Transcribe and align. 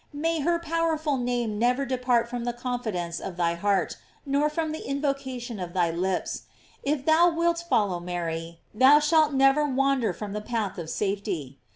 May 0.13 0.39
her 0.39 0.57
powerful 0.57 1.17
name 1.17 1.59
never 1.59 1.85
depart 1.85 2.27
from 2.27 2.43
the 2.43 2.53
confidence 2.57 3.19
of 3.19 3.37
thy 3.37 3.53
heart, 3.53 3.97
nor 4.25 4.49
from 4.49 4.71
the 4.71 4.79
invocation 4.83 5.59
of 5.59 5.73
thy 5.73 5.91
lips. 5.91 6.45
If 6.81 7.05
thou 7.05 7.29
wilt 7.31 7.63
follow 7.69 7.99
Mary, 7.99 8.61
thou 8.73 8.97
shalt 8.97 9.31
never 9.31 9.63
wander 9.63 10.11
from 10.11 10.33
the 10.33 10.41
path 10.41 10.79
of 10.79 10.89
safety. 10.89 11.59